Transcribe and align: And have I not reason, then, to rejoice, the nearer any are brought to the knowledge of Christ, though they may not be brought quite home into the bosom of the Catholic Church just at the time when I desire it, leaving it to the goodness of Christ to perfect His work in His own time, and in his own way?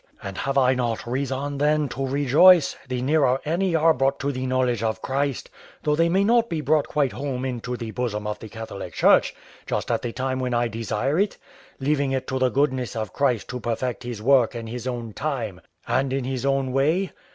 And 0.23 0.35
have 0.39 0.57
I 0.57 0.73
not 0.73 1.05
reason, 1.05 1.59
then, 1.59 1.87
to 1.89 2.07
rejoice, 2.07 2.75
the 2.87 3.03
nearer 3.03 3.39
any 3.45 3.75
are 3.75 3.93
brought 3.93 4.19
to 4.21 4.31
the 4.31 4.47
knowledge 4.47 4.81
of 4.81 4.99
Christ, 4.99 5.51
though 5.83 5.95
they 5.95 6.09
may 6.09 6.23
not 6.23 6.49
be 6.49 6.59
brought 6.59 6.87
quite 6.87 7.11
home 7.11 7.45
into 7.45 7.77
the 7.77 7.91
bosom 7.91 8.25
of 8.25 8.39
the 8.39 8.49
Catholic 8.49 8.93
Church 8.95 9.35
just 9.67 9.91
at 9.91 10.01
the 10.01 10.11
time 10.11 10.39
when 10.39 10.55
I 10.55 10.69
desire 10.69 11.19
it, 11.19 11.37
leaving 11.79 12.13
it 12.13 12.25
to 12.29 12.39
the 12.39 12.49
goodness 12.49 12.95
of 12.95 13.13
Christ 13.13 13.47
to 13.49 13.59
perfect 13.59 14.01
His 14.01 14.23
work 14.23 14.55
in 14.55 14.65
His 14.65 14.87
own 14.87 15.13
time, 15.13 15.61
and 15.87 16.11
in 16.11 16.23
his 16.23 16.47
own 16.47 16.71
way? 16.71 17.11